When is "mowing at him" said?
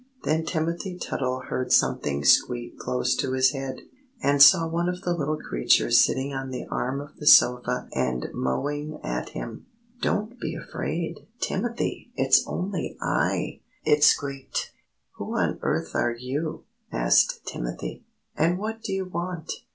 8.33-9.67